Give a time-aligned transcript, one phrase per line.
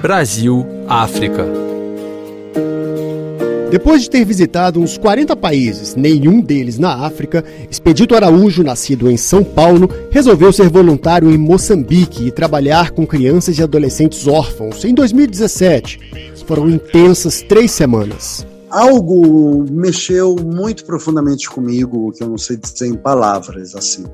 [0.00, 1.44] Brasil, África.
[3.70, 9.18] Depois de ter visitado uns 40 países, nenhum deles na África, Expedito Araújo, nascido em
[9.18, 14.94] São Paulo, resolveu ser voluntário em Moçambique e trabalhar com crianças e adolescentes órfãos em
[14.94, 16.00] 2017.
[16.46, 18.46] Foram intensas três semanas.
[18.70, 24.04] Algo mexeu muito profundamente comigo, que eu não sei dizer em palavras, assim.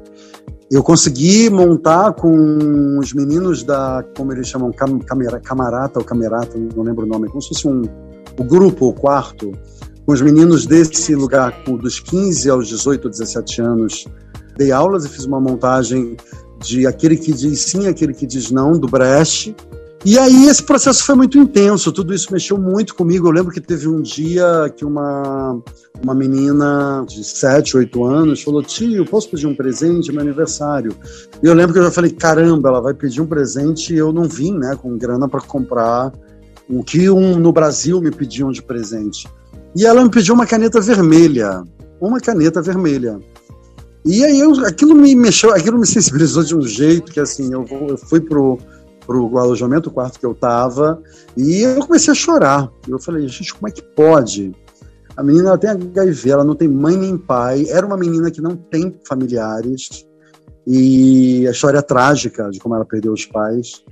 [0.74, 6.58] Eu consegui montar com os meninos da, como eles chamam, cam, camera, camarata ou camerata,
[6.74, 7.82] não lembro o nome, como se fosse um,
[8.36, 9.52] o grupo, o quarto,
[10.04, 14.04] com os meninos desse lugar, dos 15 aos 18, 17 anos.
[14.56, 16.16] Dei aulas e fiz uma montagem
[16.58, 19.54] de aquele que diz sim, aquele que diz não, do Brecht.
[20.06, 23.26] E aí esse processo foi muito intenso, tudo isso mexeu muito comigo.
[23.26, 25.58] Eu lembro que teve um dia que uma,
[26.02, 30.12] uma menina de 7, 8 anos falou: Tio, posso pedir um presente?
[30.12, 30.94] Meu aniversário.
[31.42, 34.12] E eu lembro que eu já falei: Caramba, ela vai pedir um presente e eu
[34.12, 36.12] não vim né, com grana para comprar
[36.68, 39.26] o que um, no Brasil me pediam de presente.
[39.74, 41.62] E ela me pediu uma caneta vermelha.
[41.98, 43.18] Uma caneta vermelha.
[44.04, 47.64] E aí eu, aquilo me mexeu, aquilo me sensibilizou de um jeito que assim, eu,
[47.88, 48.58] eu fui pro,
[49.06, 51.02] pro alojamento, o quarto que eu tava,
[51.36, 52.70] e eu comecei a chorar.
[52.88, 54.52] Eu falei, gente, como é que pode?
[55.16, 58.40] A menina ela tem HIV, ela não tem mãe nem pai, era uma menina que
[58.40, 60.06] não tem familiares,
[60.66, 63.84] e a história é trágica de como ela perdeu os pais.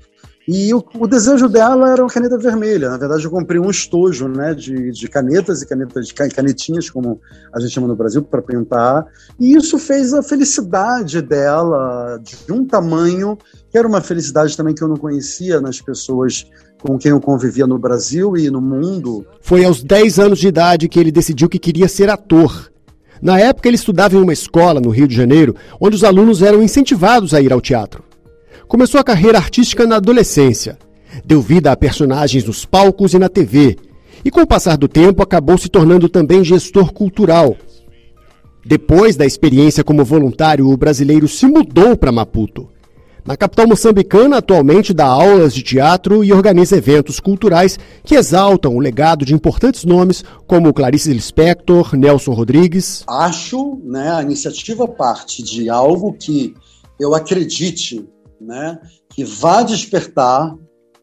[0.47, 2.91] E o, o, desejo dela era uma caneta vermelha.
[2.91, 7.21] Na verdade, eu comprei um estojo né, de, de canetas e canetas, canetinhas, como
[7.53, 9.07] a gente chama no Brasil, para pintar.
[9.39, 13.39] E isso fez a felicidade dela de um tamanho
[13.71, 16.45] que era uma felicidade também que eu não conhecia nas pessoas
[16.81, 19.25] com quem eu convivia no Brasil e no mundo.
[19.41, 22.71] Foi aos 10 anos de idade que ele decidiu que queria ser ator.
[23.23, 26.61] Na época, ele estudava em uma escola no Rio de Janeiro, onde os alunos eram
[26.61, 28.03] incentivados a ir ao teatro.
[28.73, 30.79] Começou a carreira artística na adolescência.
[31.27, 33.77] Deu vida a personagens nos palcos e na TV.
[34.25, 37.55] E com o passar do tempo acabou se tornando também gestor cultural.
[38.65, 42.67] Depois da experiência como voluntário, o brasileiro se mudou para Maputo.
[43.27, 48.81] Na capital moçambicana, atualmente dá aulas de teatro e organiza eventos culturais que exaltam o
[48.81, 53.05] legado de importantes nomes como Clarice Lispector, Nelson Rodrigues.
[53.07, 56.55] Acho, né, a iniciativa parte de algo que
[56.99, 58.03] eu acredite
[58.43, 58.81] né,
[59.11, 60.57] que vá despertar,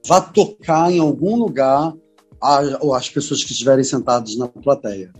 [0.07, 1.93] vá tocar em algum lugar
[2.41, 2.59] a,
[2.95, 5.11] as pessoas que estiverem sentadas na plateia.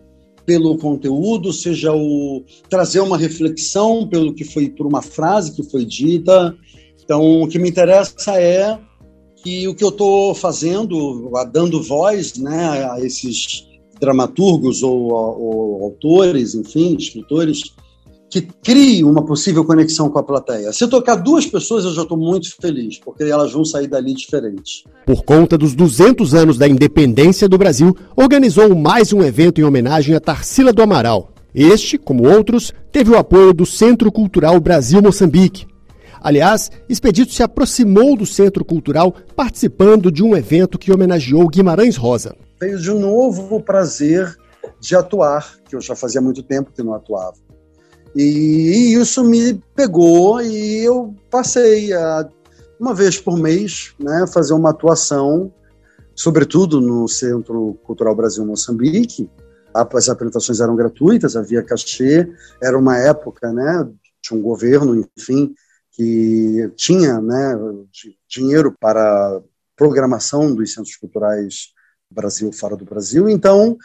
[0.45, 5.85] Pelo conteúdo, seja o trazer uma reflexão pelo que foi por uma frase que foi
[5.85, 6.55] dita.
[7.03, 8.79] Então, o que me interessa é
[9.43, 13.67] que o que eu estou fazendo, dando voz né, a esses
[13.99, 17.61] dramaturgos ou, ou autores, enfim, escritores,
[18.29, 20.71] que crie uma possível conexão com a plateia.
[20.71, 24.13] Se eu tocar duas pessoas, eu já estou muito feliz, porque elas vão sair dali
[24.13, 24.83] diferentes.
[25.05, 30.15] Por conta dos 200 anos da independência do Brasil, organizou mais um evento em homenagem
[30.15, 31.31] a Tarsila do Amaral.
[31.55, 35.65] Este, como outros, teve o apoio do Centro Cultural Brasil Moçambique.
[36.21, 42.35] Aliás, Expedito se aproximou do Centro Cultural participando de um evento que homenageou Guimarães Rosa.
[42.59, 44.37] Veio de novo o prazer
[44.79, 47.35] de atuar, que eu já fazia muito tempo que não atuava.
[48.15, 52.27] E, isso me pegou e eu passei a,
[52.79, 55.53] uma vez por mês, né, fazer uma atuação,
[56.15, 59.29] sobretudo no Centro Cultural Brasil Moçambique.
[59.73, 62.27] As apresentações eram gratuitas, havia cachê,
[62.61, 63.87] era uma época, né,
[64.21, 65.53] de um governo, enfim,
[65.91, 67.55] que tinha, né,
[68.27, 69.41] dinheiro para
[69.75, 71.73] programação dos centros culturais
[72.11, 73.29] Brasil fora do Brasil.
[73.29, 73.77] Então,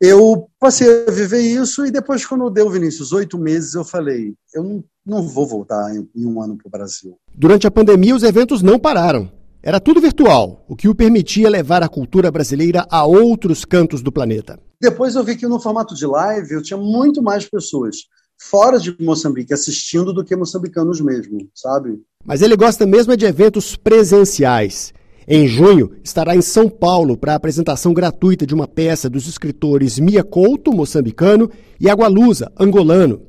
[0.00, 4.62] eu passei a viver isso e depois, quando deu, Vinícius, oito meses, eu falei, eu
[4.62, 7.16] não, não vou voltar em, em um ano para o Brasil.
[7.34, 9.30] Durante a pandemia, os eventos não pararam.
[9.62, 14.12] Era tudo virtual, o que o permitia levar a cultura brasileira a outros cantos do
[14.12, 14.60] planeta.
[14.78, 17.96] Depois eu vi que no formato de live eu tinha muito mais pessoas
[18.38, 21.98] fora de Moçambique assistindo do que moçambicanos mesmo, sabe?
[22.22, 24.92] Mas ele gosta mesmo de eventos presenciais.
[25.26, 29.98] Em junho, estará em São Paulo para a apresentação gratuita de uma peça dos escritores
[29.98, 31.50] Mia Couto, moçambicano,
[31.80, 33.22] e Agualusa, angolano.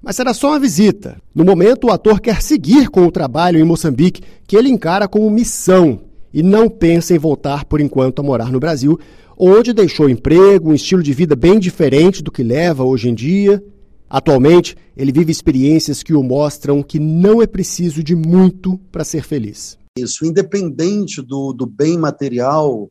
[0.00, 1.16] Mas será só uma visita.
[1.34, 5.28] No momento, o ator quer seguir com o trabalho em Moçambique, que ele encara como
[5.30, 6.00] missão,
[6.32, 8.98] e não pensa em voltar por enquanto a morar no Brasil,
[9.36, 13.62] onde deixou emprego, um estilo de vida bem diferente do que leva hoje em dia.
[14.08, 19.24] Atualmente, ele vive experiências que o mostram que não é preciso de muito para ser
[19.24, 22.90] feliz isso, independente do, do bem material,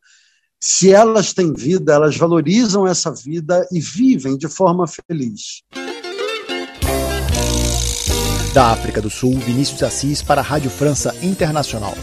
[0.59, 5.63] se elas têm vida, elas valorizam essa vida e vivem de forma feliz.
[8.53, 11.95] Da África do Sul, Vinícius Assis para a Rádio França Internacional.